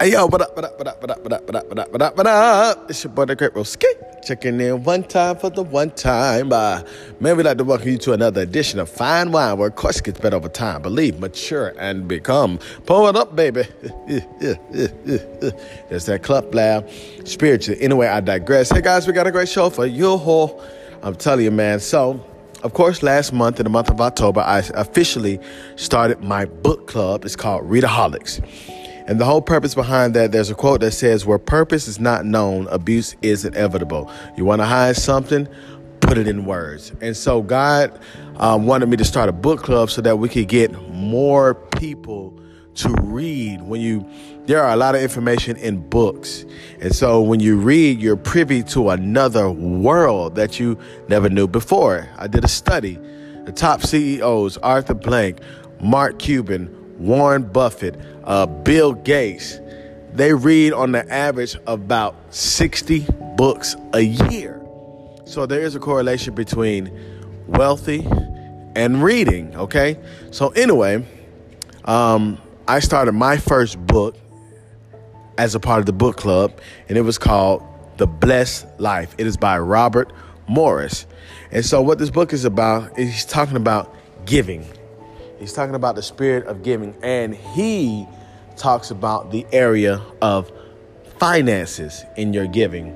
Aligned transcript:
Hey 0.00 0.12
yo, 0.12 0.24
what 0.24 0.40
up, 0.40 0.56
what 0.56 0.64
up, 0.64 0.78
what 0.78 0.86
up, 0.88 1.02
what 1.02 1.10
up, 1.10 1.22
what 1.22 1.32
up, 1.34 1.44
what 1.44 1.56
up, 1.56 1.68
what 1.68 1.78
up, 1.78 1.92
what 1.92 2.00
up, 2.00 2.16
what 2.16 2.26
up? 2.26 2.88
It's 2.88 3.04
your 3.04 3.12
boy 3.12 3.26
the 3.26 3.36
Great 3.36 3.52
Roski. 3.52 3.84
Checking 4.24 4.58
in 4.58 4.82
one 4.82 5.02
time 5.04 5.36
for 5.36 5.50
the 5.50 5.62
one 5.62 5.90
time. 5.90 6.54
Uh, 6.54 6.82
man, 7.20 7.36
we'd 7.36 7.44
like 7.44 7.58
to 7.58 7.64
welcome 7.64 7.86
you 7.86 7.98
to 7.98 8.14
another 8.14 8.40
edition 8.40 8.80
of 8.80 8.88
Fine 8.88 9.30
Wine, 9.30 9.58
where 9.58 9.68
course 9.70 10.00
gets 10.00 10.18
better 10.18 10.36
over 10.36 10.48
time. 10.48 10.80
Believe, 10.80 11.20
mature, 11.20 11.74
and 11.78 12.08
become. 12.08 12.58
Pull 12.86 13.08
it 13.08 13.16
up, 13.16 13.36
baby. 13.36 13.64
There's 15.90 16.06
that 16.06 16.22
club 16.22 16.50
blab. 16.50 16.88
Spiritually. 17.24 17.78
Anyway, 17.82 18.06
I 18.06 18.20
digress. 18.20 18.70
Hey 18.70 18.80
guys, 18.80 19.06
we 19.06 19.12
got 19.12 19.26
a 19.26 19.30
great 19.30 19.50
show 19.50 19.68
for 19.68 19.84
you. 19.84 20.06
All. 20.06 20.64
I'm 21.02 21.14
telling 21.14 21.44
you, 21.44 21.50
man. 21.50 21.78
So, 21.78 22.24
of 22.62 22.72
course, 22.72 23.02
last 23.02 23.34
month, 23.34 23.60
in 23.60 23.64
the 23.64 23.70
month 23.70 23.90
of 23.90 24.00
October, 24.00 24.40
I 24.40 24.60
officially 24.76 25.38
started 25.76 26.22
my 26.22 26.46
book 26.46 26.86
club. 26.86 27.26
It's 27.26 27.36
called 27.36 27.68
Readaholics. 27.68 28.79
And 29.10 29.20
the 29.20 29.24
whole 29.24 29.42
purpose 29.42 29.74
behind 29.74 30.14
that, 30.14 30.30
there's 30.30 30.50
a 30.50 30.54
quote 30.54 30.82
that 30.82 30.92
says, 30.92 31.26
Where 31.26 31.36
purpose 31.36 31.88
is 31.88 31.98
not 31.98 32.24
known, 32.24 32.68
abuse 32.68 33.16
is 33.22 33.44
inevitable. 33.44 34.08
You 34.36 34.44
want 34.44 34.60
to 34.62 34.66
hide 34.66 34.94
something? 34.94 35.48
Put 35.98 36.16
it 36.16 36.28
in 36.28 36.44
words. 36.44 36.92
And 37.00 37.16
so 37.16 37.42
God 37.42 37.98
um, 38.36 38.66
wanted 38.66 38.88
me 38.88 38.96
to 38.98 39.04
start 39.04 39.28
a 39.28 39.32
book 39.32 39.64
club 39.64 39.90
so 39.90 40.00
that 40.02 40.20
we 40.20 40.28
could 40.28 40.46
get 40.46 40.70
more 40.90 41.56
people 41.56 42.38
to 42.76 42.94
read. 43.02 43.62
When 43.62 43.80
you, 43.80 44.08
there 44.46 44.62
are 44.62 44.70
a 44.70 44.76
lot 44.76 44.94
of 44.94 45.02
information 45.02 45.56
in 45.56 45.80
books. 45.88 46.44
And 46.78 46.94
so 46.94 47.20
when 47.20 47.40
you 47.40 47.56
read, 47.56 48.00
you're 48.00 48.16
privy 48.16 48.62
to 48.62 48.90
another 48.90 49.50
world 49.50 50.36
that 50.36 50.60
you 50.60 50.78
never 51.08 51.28
knew 51.28 51.48
before. 51.48 52.08
I 52.16 52.28
did 52.28 52.44
a 52.44 52.48
study. 52.48 52.96
The 53.44 53.50
top 53.50 53.82
CEOs, 53.82 54.56
Arthur 54.58 54.94
Blank, 54.94 55.40
Mark 55.80 56.20
Cuban, 56.20 56.76
Warren 57.00 57.42
Buffett, 57.44 57.98
uh, 58.24 58.44
Bill 58.44 58.92
Gates, 58.92 59.58
they 60.12 60.34
read 60.34 60.74
on 60.74 60.92
the 60.92 61.10
average 61.10 61.56
about 61.66 62.14
60 62.28 63.06
books 63.36 63.74
a 63.94 64.00
year. 64.00 64.60
So 65.24 65.46
there 65.46 65.62
is 65.62 65.74
a 65.74 65.80
correlation 65.80 66.34
between 66.34 66.90
wealthy 67.46 68.06
and 68.76 69.02
reading, 69.02 69.56
okay? 69.56 69.98
So, 70.30 70.48
anyway, 70.50 71.06
um, 71.86 72.38
I 72.68 72.80
started 72.80 73.12
my 73.12 73.38
first 73.38 73.78
book 73.86 74.16
as 75.38 75.54
a 75.54 75.60
part 75.60 75.80
of 75.80 75.86
the 75.86 75.92
book 75.92 76.16
club, 76.16 76.52
and 76.88 76.98
it 76.98 77.02
was 77.02 77.16
called 77.16 77.62
The 77.96 78.06
Blessed 78.06 78.66
Life. 78.78 79.14
It 79.16 79.26
is 79.26 79.36
by 79.36 79.58
Robert 79.58 80.12
Morris. 80.46 81.06
And 81.50 81.64
so, 81.64 81.80
what 81.80 81.98
this 81.98 82.10
book 82.10 82.32
is 82.32 82.44
about 82.44 82.98
is 82.98 83.08
he's 83.08 83.24
talking 83.24 83.56
about 83.56 83.94
giving 84.26 84.66
He's 85.40 85.54
talking 85.54 85.74
about 85.74 85.94
the 85.94 86.02
spirit 86.02 86.46
of 86.46 86.62
giving, 86.62 86.94
and 87.02 87.34
he 87.34 88.06
talks 88.56 88.90
about 88.90 89.30
the 89.32 89.46
area 89.52 90.02
of 90.20 90.52
finances 91.18 92.04
in 92.18 92.34
your 92.34 92.46
giving. 92.46 92.90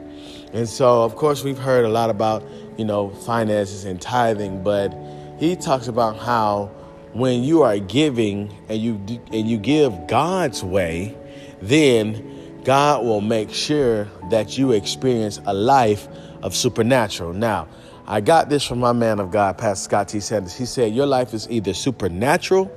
And 0.52 0.68
so, 0.68 1.02
of 1.02 1.16
course, 1.16 1.42
we've 1.42 1.58
heard 1.58 1.86
a 1.86 1.88
lot 1.88 2.10
about, 2.10 2.44
you 2.76 2.84
know, 2.84 3.08
finances 3.08 3.86
and 3.86 4.00
tithing, 4.00 4.62
but 4.62 4.94
he 5.38 5.56
talks 5.56 5.88
about 5.88 6.18
how 6.18 6.66
when 7.14 7.42
you 7.42 7.62
are 7.62 7.78
giving 7.78 8.54
and 8.68 8.78
you 8.78 9.00
and 9.32 9.48
you 9.48 9.56
give 9.56 10.06
God's 10.06 10.62
way, 10.62 11.16
then 11.62 12.60
God 12.62 13.04
will 13.04 13.20
make 13.20 13.50
sure 13.50 14.06
that 14.30 14.58
you 14.58 14.72
experience 14.72 15.40
a 15.46 15.54
life 15.54 16.08
of 16.42 16.54
supernatural. 16.54 17.32
Now, 17.32 17.68
I 18.06 18.20
got 18.20 18.50
this 18.50 18.64
from 18.64 18.80
my 18.80 18.92
man 18.92 19.18
of 19.18 19.30
God, 19.30 19.56
Pastor 19.56 19.84
Scott 19.84 20.08
T. 20.08 20.20
Sanders. 20.20 20.54
He 20.54 20.66
said, 20.66 20.94
Your 20.94 21.06
life 21.06 21.32
is 21.32 21.48
either 21.50 21.72
supernatural 21.72 22.70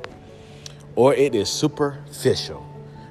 or 0.95 1.14
it 1.14 1.36
is 1.36 1.50
superficial. 1.50 2.66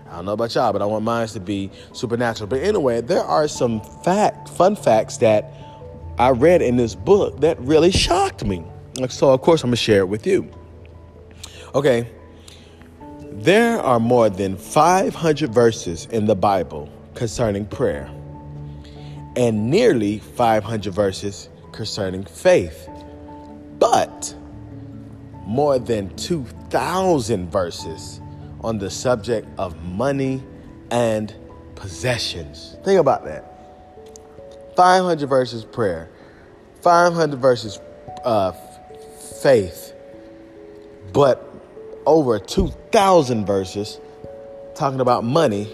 I 0.09 0.17
don't 0.17 0.25
know 0.25 0.33
about 0.33 0.55
y'all, 0.55 0.73
but 0.73 0.81
I 0.81 0.87
want 0.87 1.05
mine 1.05 1.27
to 1.29 1.41
be 1.41 1.71
supernatural. 1.93 2.49
But 2.49 2.63
anyway, 2.63 3.03
there 3.03 3.23
are 3.23 3.47
some 3.49 3.83
fact, 4.03 4.49
fun 4.49 4.77
facts 4.77 5.19
that 5.19 5.53
I 6.19 6.31
read 6.31 6.63
in 6.63 6.77
this 6.77 6.95
book 6.95 7.41
that 7.41 7.61
really 7.61 7.91
shocked 7.91 8.45
me. 8.45 8.65
So, 9.11 9.31
of 9.31 9.43
course, 9.43 9.63
I'm 9.63 9.69
going 9.69 9.77
to 9.77 9.83
share 9.83 10.01
it 10.01 10.09
with 10.09 10.27
you. 10.27 10.51
Okay, 11.75 12.09
there 13.33 13.79
are 13.81 14.01
more 14.01 14.31
than 14.31 14.57
500 14.57 15.53
verses 15.53 16.07
in 16.07 16.25
the 16.25 16.35
Bible 16.35 16.91
concerning 17.15 17.67
prayer, 17.67 18.11
and 19.37 19.71
nearly 19.71 20.21
500 20.21 20.95
verses 20.95 21.51
concerning 21.77 22.25
faith, 22.25 22.89
but 23.79 24.35
more 25.47 25.79
than 25.79 26.15
2,000 26.17 27.51
verses 27.51 28.21
on 28.63 28.79
the 28.79 28.91
subject 28.91 29.47
of 29.59 29.81
money 29.85 30.43
and 30.91 31.35
possessions. 31.77 32.77
Think 32.85 32.99
about 32.99 33.25
that. 33.27 33.53
500 34.77 35.29
verses 35.29 35.65
prayer, 35.65 36.11
500 36.83 37.39
verses 37.39 37.79
uh, 38.25 38.53
faith, 39.43 39.95
but 41.13 41.49
over 42.05 42.39
2,000 42.39 43.47
verses 43.47 44.01
talking 44.75 45.01
about 45.01 45.25
money 45.25 45.69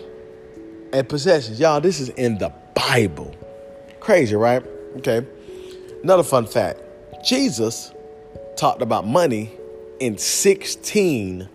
and 0.92 1.08
possessions. 1.08 1.58
Y'all, 1.58 1.80
this 1.80 2.00
is 2.00 2.10
in 2.10 2.38
the 2.38 2.52
Bible. 2.74 3.34
Crazy, 4.00 4.36
right? 4.36 4.62
Okay. 4.98 5.26
Another 6.02 6.24
fun 6.24 6.46
fact 6.46 6.80
Jesus 7.24 7.92
talked 8.56 8.82
about 8.82 9.06
money 9.06 9.52
in 10.00 10.18
16 10.18 11.48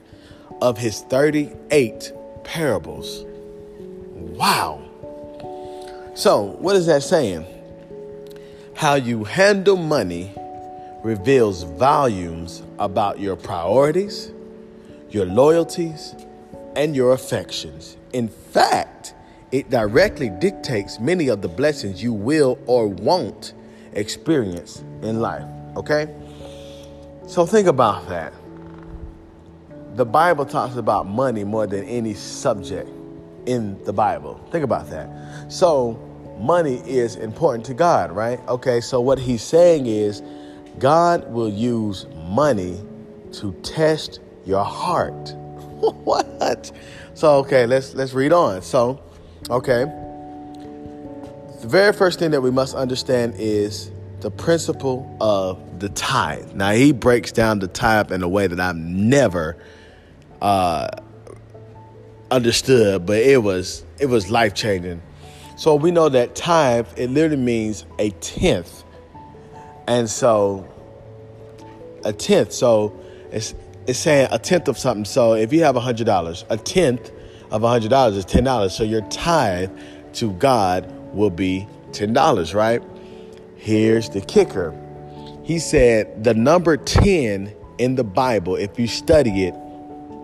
of 0.62 0.78
his 0.78 1.02
38 1.02 2.14
parables. 2.44 3.26
Wow. 4.16 4.82
So, 6.16 6.44
what 6.60 6.76
is 6.78 6.86
that 6.86 7.04
saying? 7.04 7.46
How 8.74 8.96
you 8.96 9.26
handle 9.26 9.76
money 9.76 10.34
reveals 11.04 11.64
volumes 11.64 12.64
about 12.80 13.20
your 13.20 13.36
priorities, 13.36 14.32
your 15.10 15.26
loyalties, 15.26 16.16
and 16.76 16.96
your 16.96 17.12
affections. 17.12 17.98
In 18.14 18.30
fact, 18.30 19.14
it 19.52 19.70
directly 19.70 20.30
dictates 20.30 21.00
many 21.00 21.28
of 21.28 21.42
the 21.42 21.48
blessings 21.48 22.02
you 22.02 22.14
will 22.14 22.58
or 22.66 22.88
won't 22.88 23.54
experience 23.98 24.84
in 25.02 25.20
life. 25.20 25.44
Okay? 25.76 26.08
So 27.28 27.46
think 27.46 27.68
about 27.68 28.08
that. 28.10 28.34
The 29.96 30.06
Bible 30.06 30.46
talks 30.46 30.76
about 30.76 31.08
money 31.08 31.44
more 31.44 31.68
than 31.68 31.84
any 31.86 32.14
subject 32.14 32.90
in 33.48 33.84
the 33.84 33.94
Bible. 33.94 34.40
Think 34.52 34.64
about 34.64 34.90
that. 34.92 35.52
So, 35.52 36.00
money 36.40 36.76
is 36.86 37.16
important 37.16 37.66
to 37.66 37.74
God, 37.74 38.12
right? 38.12 38.40
Okay, 38.48 38.80
so 38.80 39.02
what 39.02 39.18
he's 39.18 39.42
saying 39.42 39.88
is 39.88 40.22
God 40.78 41.32
will 41.32 41.50
use 41.50 42.06
money 42.28 42.80
to 43.34 43.54
test 43.64 44.20
your 44.46 44.64
heart. 44.64 45.34
what? 45.80 46.72
So, 47.16 47.38
okay, 47.38 47.66
let's 47.66 47.96
let's 47.96 48.14
read 48.14 48.34
on. 48.34 48.62
So, 48.62 49.02
okay. 49.50 49.86
The 51.62 51.68
very 51.68 51.92
first 51.92 52.20
thing 52.20 52.32
that 52.32 52.42
we 52.42 52.52
must 52.52 52.76
understand 52.76 53.34
is 53.40 53.90
the 54.20 54.30
principle 54.30 55.18
of 55.20 55.80
the 55.80 55.90
tithe. 55.90 56.54
Now, 56.54 56.72
he 56.72 56.92
breaks 56.92 57.32
down 57.32 57.58
the 57.58 57.68
tithe 57.68 58.12
in 58.12 58.22
a 58.22 58.30
way 58.30 58.46
that 58.46 58.60
I've 58.60 58.76
never 58.76 59.58
uh, 60.40 60.88
understood, 62.30 63.08
but 63.08 63.18
it 63.18 63.42
was 63.42 63.84
it 64.00 64.06
was 64.06 64.30
life 64.30 64.54
changing. 64.54 65.02
So 65.56 65.74
we 65.74 65.90
know 65.90 66.10
that 66.10 66.36
tithe 66.36 66.88
it 66.96 67.10
literally 67.10 67.42
means 67.42 67.86
a 67.98 68.12
tenth, 68.12 68.84
and 69.88 70.08
so 70.08 70.68
a 72.06 72.14
tenth. 72.14 72.54
So 72.54 73.00
it's 73.32 73.56
it's 73.88 73.98
saying 73.98 74.28
a 74.32 74.38
tenth 74.38 74.68
of 74.68 74.78
something. 74.78 75.06
So 75.06 75.34
if 75.34 75.52
you 75.52 75.64
have 75.64 75.76
a 75.76 75.82
hundred 75.82 76.06
dollars, 76.06 76.46
a 76.52 76.58
tenth 76.58 77.12
of 77.50 77.64
a 77.64 77.68
hundred 77.68 77.90
dollars 77.90 78.16
is 78.16 78.26
ten 78.26 78.44
dollars. 78.44 78.76
So 78.76 78.84
your 78.84 79.02
tithe 79.10 79.72
to 80.14 80.32
God 80.34 80.94
will 81.14 81.30
be 81.30 81.68
$10, 81.92 82.54
right? 82.54 82.82
Here's 83.56 84.10
the 84.10 84.22
kicker. 84.22 84.74
He 85.44 85.60
said 85.60 86.24
the 86.24 86.34
number 86.34 86.78
10 86.78 87.54
in 87.78 87.96
the 87.96 88.04
Bible, 88.04 88.56
if 88.56 88.80
you 88.80 88.88
study 88.88 89.46
it, 89.46 89.54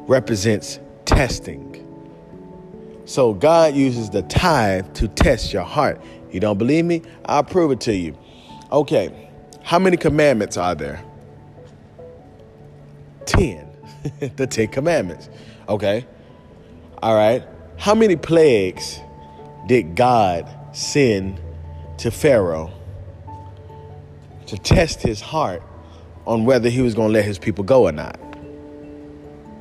represents 0.07 0.79
testing. 1.05 1.69
So 3.05 3.33
God 3.33 3.75
uses 3.75 4.09
the 4.09 4.21
tithe 4.23 4.93
to 4.95 5.07
test 5.07 5.53
your 5.53 5.63
heart. 5.63 6.01
You 6.31 6.39
don't 6.39 6.57
believe 6.57 6.85
me? 6.85 7.01
I'll 7.25 7.43
prove 7.43 7.71
it 7.71 7.81
to 7.81 7.95
you. 7.95 8.17
Okay, 8.71 9.29
how 9.61 9.79
many 9.79 9.97
commandments 9.97 10.57
are 10.57 10.75
there? 10.75 11.03
10. 13.25 13.67
the 14.35 14.47
10 14.47 14.67
commandments. 14.69 15.29
Okay. 15.67 16.05
All 17.01 17.15
right. 17.15 17.43
How 17.77 17.95
many 17.95 18.15
plagues 18.15 18.99
did 19.67 19.95
God 19.95 20.49
send 20.73 21.39
to 21.99 22.11
Pharaoh 22.11 22.71
to 24.47 24.57
test 24.57 25.01
his 25.01 25.21
heart 25.21 25.63
on 26.25 26.45
whether 26.45 26.69
he 26.69 26.81
was 26.81 26.93
going 26.93 27.09
to 27.09 27.13
let 27.13 27.25
his 27.25 27.39
people 27.39 27.63
go 27.63 27.87
or 27.87 27.91
not. 27.91 28.19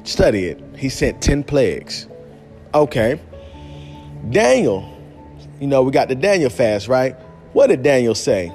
Study 0.04 0.46
it. 0.46 0.60
He 0.76 0.88
sent 0.88 1.22
10 1.22 1.44
plagues. 1.44 2.08
Okay. 2.74 3.20
Daniel, 4.30 4.88
you 5.60 5.66
know, 5.66 5.82
we 5.82 5.92
got 5.92 6.08
the 6.08 6.14
Daniel 6.14 6.50
fast, 6.50 6.88
right? 6.88 7.14
What 7.52 7.68
did 7.68 7.82
Daniel 7.82 8.14
say? 8.14 8.52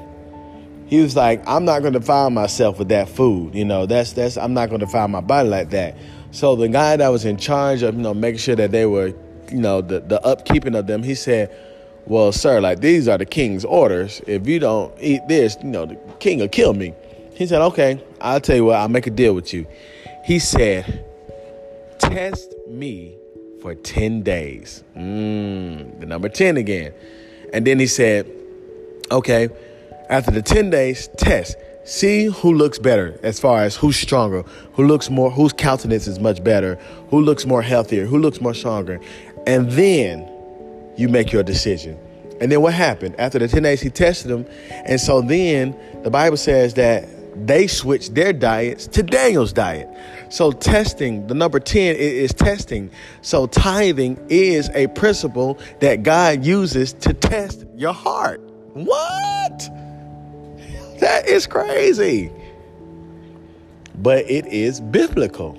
He 0.88 1.02
was 1.02 1.16
like, 1.16 1.44
I'm 1.48 1.66
not 1.66 1.82
going 1.82 1.94
to 1.94 2.00
defile 2.00 2.30
myself 2.30 2.80
with 2.80 2.90
that 2.90 3.10
food. 3.10 3.54
You 3.54 3.66
know, 3.66 3.86
that's 3.86 4.14
that's 4.14 4.38
I'm 4.38 4.54
not 4.54 4.70
going 4.70 4.80
to 4.80 4.86
defile 4.86 5.08
my 5.08 5.22
body 5.22 5.50
like 5.50 5.70
that. 5.72 5.98
So 6.32 6.56
the 6.56 6.70
guy 6.70 6.96
that 6.96 7.10
was 7.10 7.26
in 7.26 7.38
charge 7.38 7.84
of, 7.84 7.96
you 7.96 8.02
know, 8.02 8.14
making 8.14 8.40
sure 8.40 8.56
that 8.56 8.72
they 8.72 8.86
were, 8.86 9.08
you 9.52 9.58
know, 9.58 9.82
the, 9.82 10.00
the 10.00 10.20
upkeeping 10.20 10.78
of 10.78 10.88
them, 10.88 11.04
he 11.04 11.16
said, 11.16 11.54
Well, 12.08 12.32
sir, 12.32 12.62
like 12.62 12.80
these 12.80 13.10
are 13.10 13.18
the 13.18 13.26
king's 13.26 13.66
orders. 13.66 14.22
If 14.28 14.48
you 14.48 14.60
don't 14.60 14.94
eat 14.98 15.28
this, 15.28 15.58
you 15.62 15.68
know, 15.68 15.86
the 15.86 15.96
king 16.20 16.40
will 16.40 16.48
kill 16.48 16.74
me. 16.74 16.94
He 17.34 17.46
said, 17.46 17.62
Okay, 17.62 18.02
I'll 18.22 18.40
tell 18.40 18.56
you 18.56 18.66
what, 18.66 18.78
I'll 18.78 18.88
make 18.88 19.08
a 19.08 19.12
deal 19.12 19.34
with 19.34 19.54
you. 19.54 19.68
He 20.24 20.40
said, 20.40 21.06
Test 22.00 22.56
me 22.70 23.18
for 23.62 23.76
10 23.76 24.24
days. 24.24 24.86
Mm, 24.96 26.00
the 26.00 26.06
number 26.06 26.30
10 26.30 26.56
again. 26.56 26.94
And 27.52 27.68
then 27.68 27.78
he 27.78 27.88
said, 27.88 28.32
Okay, 29.12 29.50
after 30.10 30.32
the 30.32 30.42
10 30.42 30.70
days, 30.70 31.10
test. 31.18 31.58
See 31.84 32.26
who 32.26 32.54
looks 32.54 32.80
better 32.80 33.20
as 33.22 33.38
far 33.38 33.64
as 33.64 33.76
who's 33.76 33.98
stronger, 33.98 34.44
who 34.74 34.88
looks 34.88 35.10
more, 35.10 35.30
whose 35.30 35.52
countenance 35.52 36.08
is 36.08 36.20
much 36.20 36.42
better, 36.42 36.76
who 37.10 37.20
looks 37.22 37.46
more 37.46 37.62
healthier, 37.62 38.06
who 38.06 38.18
looks 38.18 38.40
more 38.40 38.54
stronger. 38.54 39.00
And 39.46 39.72
then 39.72 40.30
you 40.98 41.08
make 41.10 41.32
your 41.32 41.44
decision. 41.44 41.98
And 42.40 42.52
then 42.52 42.62
what 42.62 42.74
happened? 42.74 43.16
After 43.20 43.40
the 43.40 43.48
10 43.48 43.64
days, 43.64 43.82
he 43.82 43.90
tested 43.90 44.30
them. 44.30 44.46
And 44.70 45.00
so 45.00 45.22
then 45.22 45.76
the 46.04 46.10
Bible 46.10 46.38
says 46.38 46.76
that 46.76 47.08
they 47.46 47.68
switched 47.68 48.16
their 48.16 48.34
diets 48.34 48.88
to 48.88 49.04
Daniel's 49.04 49.54
diet. 49.54 49.88
So 50.30 50.52
testing, 50.52 51.28
the 51.28 51.34
number 51.34 51.60
10 51.60 51.96
is 51.96 52.34
testing. 52.34 52.92
So 53.22 53.48
tithing 53.48 54.26
is 54.30 54.70
a 54.74 54.88
principle 54.88 55.60
that 55.80 56.04
God 56.04 56.44
uses 56.44 56.94
to 56.94 57.14
test 57.14 57.66
your 57.76 57.94
heart. 57.94 58.42
What? 58.74 59.70
That 61.00 61.28
is 61.28 61.48
crazy. 61.48 62.32
But 63.96 64.30
it 64.30 64.48
is 64.48 64.80
biblical. 64.80 65.58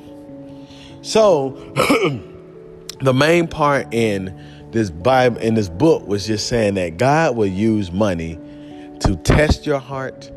So 1.03 1.51
the 3.01 3.15
main 3.15 3.47
part 3.47 3.93
in 3.93 4.58
this 4.71 4.91
Bible 4.91 5.39
in 5.39 5.55
this 5.55 5.69
book 5.69 6.07
was 6.07 6.27
just 6.27 6.49
saying 6.49 6.75
that 6.75 6.97
God 6.97 7.37
will 7.37 7.47
use 7.47 7.91
money 7.91 8.39
to 9.01 9.17
test 9.17 9.67
your 9.67 9.79
heart 9.79 10.31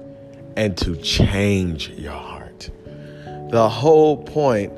and 0.56 0.78
to 0.78 0.96
change 0.98 1.90
your 1.90 2.14
heart. 2.14 2.70
The 3.50 3.68
whole 3.68 4.18
point 4.24 4.72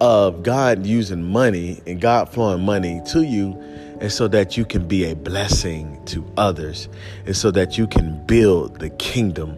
of 0.00 0.42
God 0.42 0.84
using 0.84 1.22
money 1.22 1.80
and 1.86 2.00
God 2.00 2.28
flowing 2.28 2.62
money 2.62 3.00
to 3.12 3.22
you 3.22 3.58
is 4.00 4.14
so 4.14 4.28
that 4.28 4.56
you 4.56 4.64
can 4.64 4.86
be 4.86 5.04
a 5.10 5.14
blessing 5.14 6.04
to 6.06 6.30
others 6.36 6.88
and 7.24 7.36
so 7.36 7.50
that 7.52 7.78
you 7.78 7.86
can 7.86 8.24
build 8.26 8.80
the 8.80 8.90
kingdom 8.90 9.56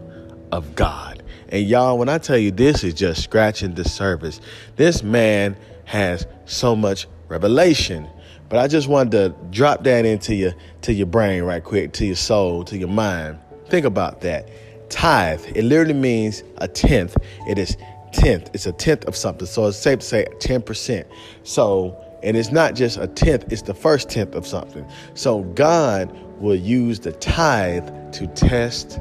of 0.51 0.75
God. 0.75 1.23
And 1.49 1.65
y'all, 1.67 1.97
when 1.97 2.09
I 2.09 2.17
tell 2.17 2.37
you 2.37 2.51
this 2.51 2.83
is 2.83 2.93
just 2.93 3.23
scratching 3.23 3.73
the 3.73 3.83
surface, 3.83 4.39
this 4.75 5.03
man 5.03 5.57
has 5.85 6.25
so 6.45 6.75
much 6.75 7.07
revelation. 7.27 8.07
But 8.49 8.59
I 8.59 8.67
just 8.67 8.87
wanted 8.87 9.11
to 9.11 9.35
drop 9.51 9.83
that 9.83 10.05
into 10.05 10.33
your 10.35 10.53
to 10.83 10.93
your 10.93 11.07
brain 11.07 11.43
right 11.43 11.63
quick, 11.63 11.93
to 11.93 12.05
your 12.05 12.15
soul, 12.15 12.63
to 12.65 12.77
your 12.77 12.87
mind. 12.87 13.39
Think 13.67 13.85
about 13.85 14.21
that. 14.21 14.49
Tithe, 14.89 15.43
it 15.55 15.63
literally 15.63 15.93
means 15.93 16.43
a 16.57 16.67
tenth. 16.67 17.17
It 17.47 17.57
is 17.57 17.75
tenth. 18.13 18.49
It's 18.53 18.65
a 18.65 18.71
tenth 18.71 19.05
of 19.05 19.15
something. 19.15 19.47
So 19.47 19.67
it's 19.67 19.77
safe 19.77 19.99
to 19.99 20.05
say 20.05 20.25
10%. 20.39 21.05
So, 21.43 21.97
and 22.23 22.37
it's 22.37 22.51
not 22.51 22.75
just 22.75 22.97
a 22.97 23.07
tenth, 23.07 23.51
it's 23.51 23.63
the 23.63 23.73
first 23.73 24.09
tenth 24.09 24.33
of 24.35 24.47
something. 24.47 24.85
So 25.13 25.43
God 25.43 26.15
will 26.39 26.55
use 26.55 26.99
the 26.99 27.11
tithe 27.13 28.13
to 28.13 28.27
test 28.27 28.99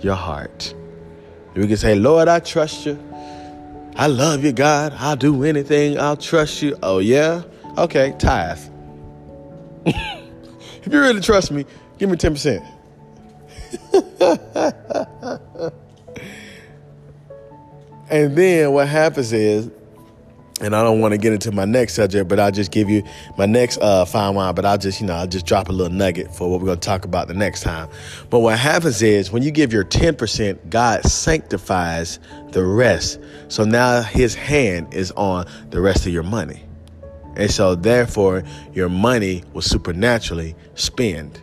your 0.00 0.16
heart. 0.16 0.74
We 1.54 1.66
can 1.66 1.76
say, 1.76 1.94
Lord, 1.94 2.28
I 2.28 2.40
trust 2.40 2.86
you. 2.86 2.98
I 3.96 4.06
love 4.06 4.44
you, 4.44 4.52
God. 4.52 4.92
I'll 4.96 5.16
do 5.16 5.42
anything. 5.42 5.98
I'll 5.98 6.16
trust 6.16 6.62
you. 6.62 6.76
Oh, 6.82 6.98
yeah? 6.98 7.42
Okay, 7.76 8.14
tithe. 8.18 8.60
If 9.86 10.92
you 10.92 11.00
really 11.00 11.20
trust 11.20 11.50
me, 11.50 11.64
give 11.98 12.10
me 12.10 12.16
10%. 12.16 12.66
and 18.10 18.36
then 18.36 18.72
what 18.72 18.88
happens 18.88 19.32
is, 19.32 19.70
and 20.60 20.74
I 20.74 20.82
don't 20.82 21.00
want 21.00 21.12
to 21.12 21.18
get 21.18 21.32
into 21.32 21.52
my 21.52 21.64
next 21.64 21.94
subject, 21.94 22.28
but 22.28 22.40
I'll 22.40 22.50
just 22.50 22.72
give 22.72 22.90
you 22.90 23.04
my 23.36 23.46
next 23.46 23.78
uh, 23.78 24.04
fine 24.04 24.34
wine. 24.34 24.54
But 24.54 24.64
I'll 24.64 24.78
just, 24.78 25.00
you 25.00 25.06
know, 25.06 25.14
I'll 25.14 25.26
just 25.26 25.46
drop 25.46 25.68
a 25.68 25.72
little 25.72 25.92
nugget 25.92 26.34
for 26.34 26.50
what 26.50 26.60
we're 26.60 26.66
going 26.66 26.80
to 26.80 26.86
talk 26.86 27.04
about 27.04 27.28
the 27.28 27.34
next 27.34 27.62
time. 27.62 27.88
But 28.28 28.40
what 28.40 28.58
happens 28.58 29.00
is 29.02 29.30
when 29.30 29.42
you 29.42 29.50
give 29.50 29.72
your 29.72 29.84
10%, 29.84 30.70
God 30.70 31.04
sanctifies 31.04 32.18
the 32.50 32.64
rest. 32.64 33.20
So 33.48 33.64
now 33.64 34.02
his 34.02 34.34
hand 34.34 34.94
is 34.94 35.12
on 35.12 35.46
the 35.70 35.80
rest 35.80 36.06
of 36.06 36.12
your 36.12 36.24
money. 36.24 36.64
And 37.38 37.50
so 37.50 37.74
therefore, 37.74 38.42
your 38.74 38.88
money 38.88 39.44
will 39.52 39.62
supernaturally 39.62 40.56
spend. 40.74 41.40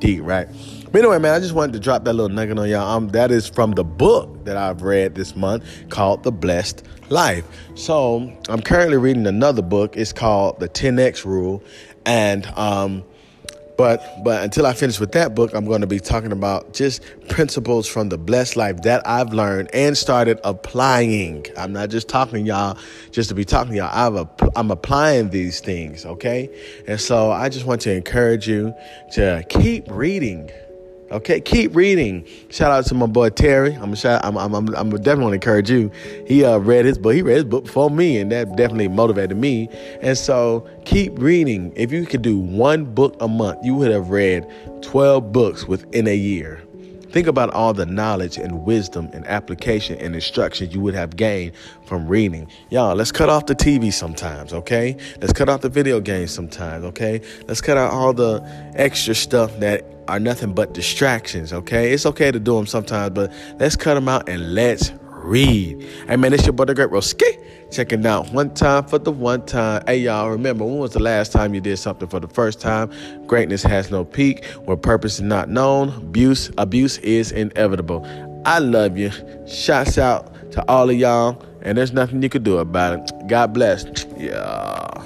Deep, 0.00 0.20
right? 0.22 0.48
But 0.92 0.98
anyway, 1.00 1.18
man, 1.18 1.34
I 1.34 1.38
just 1.38 1.54
wanted 1.54 1.72
to 1.74 1.78
drop 1.78 2.04
that 2.04 2.12
little 2.12 2.28
nugget 2.28 2.58
on 2.58 2.68
y'all. 2.68 2.96
Um, 2.96 3.08
that 3.08 3.30
is 3.30 3.48
from 3.48 3.72
the 3.72 3.84
book 3.84 4.44
that 4.44 4.56
I've 4.56 4.82
read 4.82 5.14
this 5.14 5.34
month 5.34 5.64
called 5.88 6.22
The 6.22 6.32
Blessed 6.32 6.82
Life. 7.08 7.46
So 7.74 8.36
I'm 8.48 8.60
currently 8.60 8.96
reading 8.96 9.26
another 9.26 9.62
book. 9.62 9.96
It's 9.96 10.12
called 10.12 10.60
The 10.60 10.68
10X 10.68 11.24
Rule. 11.24 11.62
And 12.04 12.46
um, 12.56 13.04
but 13.76 14.22
but 14.24 14.42
until 14.42 14.66
I 14.66 14.72
finish 14.72 14.98
with 14.98 15.12
that 15.12 15.34
book, 15.34 15.54
I'm 15.54 15.64
going 15.64 15.80
to 15.80 15.86
be 15.86 16.00
talking 16.00 16.32
about 16.32 16.72
just 16.72 17.02
principles 17.28 17.86
from 17.86 18.08
the 18.08 18.18
blessed 18.18 18.56
life 18.56 18.82
that 18.82 19.06
I've 19.06 19.32
learned 19.32 19.70
and 19.72 19.96
started 19.96 20.40
applying. 20.44 21.46
I'm 21.56 21.72
not 21.72 21.90
just 21.90 22.08
talking 22.08 22.46
y'all 22.46 22.78
just 23.12 23.28
to 23.28 23.34
be 23.34 23.44
talking 23.44 23.74
y'all. 23.74 23.90
I've 23.92 24.28
I'm 24.56 24.70
applying 24.70 25.30
these 25.30 25.60
things, 25.60 26.06
okay? 26.06 26.50
And 26.86 27.00
so 27.00 27.30
I 27.30 27.48
just 27.48 27.66
want 27.66 27.80
to 27.82 27.92
encourage 27.92 28.48
you 28.48 28.74
to 29.12 29.44
keep 29.48 29.90
reading. 29.90 30.50
Okay, 31.12 31.40
keep 31.40 31.76
reading. 31.76 32.26
Shout 32.50 32.72
out 32.72 32.84
to 32.86 32.94
my 32.94 33.06
boy 33.06 33.28
Terry. 33.28 33.74
I'm 33.74 33.94
shout. 33.94 34.24
I'm. 34.24 34.36
I'm. 34.36 34.54
I'm, 34.54 34.74
I'm 34.74 34.90
definitely 34.90 35.34
encourage 35.34 35.70
you. 35.70 35.88
He 36.26 36.44
uh, 36.44 36.58
read 36.58 36.84
his 36.84 36.98
book. 36.98 37.14
He 37.14 37.22
read 37.22 37.36
his 37.36 37.44
book 37.44 37.64
before 37.66 37.90
me, 37.90 38.18
and 38.18 38.32
that 38.32 38.56
definitely 38.56 38.88
motivated 38.88 39.36
me. 39.36 39.68
And 40.02 40.18
so 40.18 40.68
keep 40.84 41.16
reading. 41.16 41.72
If 41.76 41.92
you 41.92 42.06
could 42.06 42.22
do 42.22 42.36
one 42.38 42.84
book 42.84 43.16
a 43.20 43.28
month, 43.28 43.60
you 43.64 43.76
would 43.76 43.92
have 43.92 44.10
read 44.10 44.50
12 44.82 45.30
books 45.30 45.66
within 45.66 46.08
a 46.08 46.16
year. 46.16 46.65
Think 47.10 47.26
about 47.26 47.50
all 47.50 47.72
the 47.72 47.86
knowledge 47.86 48.36
and 48.36 48.64
wisdom 48.64 49.08
and 49.12 49.26
application 49.26 49.98
and 49.98 50.14
instruction 50.14 50.70
you 50.70 50.80
would 50.80 50.94
have 50.94 51.16
gained 51.16 51.52
from 51.84 52.06
reading. 52.06 52.48
Y'all, 52.70 52.94
let's 52.94 53.12
cut 53.12 53.28
off 53.28 53.46
the 53.46 53.54
TV 53.54 53.92
sometimes, 53.92 54.52
okay? 54.52 54.96
Let's 55.20 55.32
cut 55.32 55.48
off 55.48 55.60
the 55.60 55.68
video 55.68 56.00
games 56.00 56.32
sometimes, 56.32 56.84
okay? 56.84 57.20
Let's 57.46 57.60
cut 57.60 57.76
out 57.76 57.92
all 57.92 58.12
the 58.12 58.42
extra 58.74 59.14
stuff 59.14 59.58
that 59.60 59.84
are 60.08 60.20
nothing 60.20 60.52
but 60.52 60.74
distractions, 60.74 61.52
okay? 61.52 61.92
It's 61.92 62.06
okay 62.06 62.30
to 62.30 62.38
do 62.38 62.56
them 62.56 62.66
sometimes, 62.66 63.14
but 63.14 63.32
let's 63.58 63.76
cut 63.76 63.94
them 63.94 64.08
out 64.08 64.28
and 64.28 64.54
let's 64.54 64.92
read. 65.26 65.82
Hey 66.06 66.16
man, 66.16 66.32
it's 66.32 66.44
your 66.44 66.52
brother 66.52 66.74
Great 66.74 66.90
Roski. 66.90 67.42
Checking 67.70 68.06
out 68.06 68.32
one 68.32 68.54
time 68.54 68.84
for 68.84 68.98
the 68.98 69.10
one 69.10 69.44
time. 69.44 69.82
Hey 69.86 69.98
y'all, 69.98 70.30
remember 70.30 70.64
when 70.64 70.78
was 70.78 70.92
the 70.92 71.02
last 71.02 71.32
time 71.32 71.52
you 71.52 71.60
did 71.60 71.78
something 71.78 72.08
for 72.08 72.20
the 72.20 72.28
first 72.28 72.60
time? 72.60 72.90
Greatness 73.26 73.62
has 73.64 73.90
no 73.90 74.04
peak. 74.04 74.44
Where 74.64 74.76
purpose 74.76 75.16
is 75.16 75.22
not 75.22 75.48
known, 75.48 75.88
abuse 75.88 76.50
abuse 76.58 76.98
is 76.98 77.32
inevitable. 77.32 78.06
I 78.46 78.60
love 78.60 78.96
you. 78.96 79.10
Shouts 79.46 79.98
out 79.98 80.52
to 80.52 80.64
all 80.70 80.88
of 80.88 80.96
y'all, 80.96 81.42
and 81.62 81.76
there's 81.76 81.92
nothing 81.92 82.22
you 82.22 82.28
can 82.28 82.44
do 82.44 82.58
about 82.58 82.98
it. 82.98 83.28
God 83.28 83.52
bless. 83.52 84.06
Yeah. 84.16 85.02